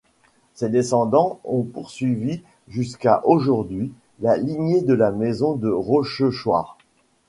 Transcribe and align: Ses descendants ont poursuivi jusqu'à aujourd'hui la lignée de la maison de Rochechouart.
Ses 0.55 0.69
descendants 0.69 1.39
ont 1.43 1.61
poursuivi 1.61 2.41
jusqu'à 2.67 3.21
aujourd'hui 3.23 3.93
la 4.19 4.35
lignée 4.35 4.81
de 4.81 4.95
la 4.95 5.11
maison 5.11 5.53
de 5.53 5.69
Rochechouart. 5.69 6.75